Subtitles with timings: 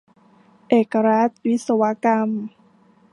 [0.69, 2.29] เอกรัฐวิศวกรรม